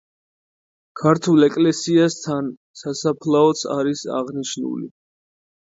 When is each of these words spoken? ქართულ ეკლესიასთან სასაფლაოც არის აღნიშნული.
ქართულ 1.01 1.47
ეკლესიასთან 1.49 2.49
სასაფლაოც 2.83 3.63
არის 3.79 4.05
აღნიშნული. 4.23 4.93